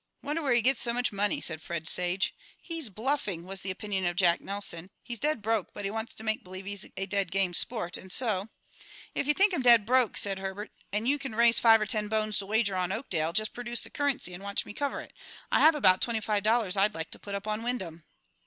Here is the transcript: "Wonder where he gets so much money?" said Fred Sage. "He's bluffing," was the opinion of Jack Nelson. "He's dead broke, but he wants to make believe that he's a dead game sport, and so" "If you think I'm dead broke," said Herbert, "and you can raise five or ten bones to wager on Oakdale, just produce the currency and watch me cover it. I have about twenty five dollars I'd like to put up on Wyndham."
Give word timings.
"Wonder 0.23 0.41
where 0.41 0.55
he 0.55 0.63
gets 0.63 0.81
so 0.81 0.93
much 0.93 1.11
money?" 1.11 1.39
said 1.41 1.61
Fred 1.61 1.87
Sage. 1.87 2.33
"He's 2.59 2.89
bluffing," 2.89 3.43
was 3.43 3.61
the 3.61 3.69
opinion 3.69 4.03
of 4.07 4.15
Jack 4.15 4.41
Nelson. 4.41 4.89
"He's 5.03 5.19
dead 5.19 5.43
broke, 5.43 5.75
but 5.75 5.85
he 5.85 5.91
wants 5.91 6.15
to 6.15 6.23
make 6.23 6.43
believe 6.43 6.65
that 6.65 6.69
he's 6.71 6.89
a 6.97 7.05
dead 7.05 7.29
game 7.31 7.53
sport, 7.53 7.97
and 7.97 8.11
so" 8.11 8.49
"If 9.13 9.27
you 9.27 9.35
think 9.35 9.53
I'm 9.53 9.61
dead 9.61 9.85
broke," 9.85 10.17
said 10.17 10.39
Herbert, 10.39 10.71
"and 10.91 11.07
you 11.07 11.19
can 11.19 11.35
raise 11.35 11.59
five 11.59 11.79
or 11.79 11.85
ten 11.85 12.07
bones 12.07 12.39
to 12.39 12.47
wager 12.47 12.75
on 12.75 12.91
Oakdale, 12.91 13.31
just 13.31 13.53
produce 13.53 13.81
the 13.81 13.91
currency 13.91 14.33
and 14.33 14.41
watch 14.41 14.65
me 14.65 14.73
cover 14.73 15.01
it. 15.01 15.13
I 15.51 15.59
have 15.59 15.75
about 15.75 16.01
twenty 16.01 16.19
five 16.19 16.41
dollars 16.41 16.75
I'd 16.75 16.95
like 16.95 17.11
to 17.11 17.19
put 17.19 17.35
up 17.35 17.45
on 17.47 17.61
Wyndham." 17.61 18.03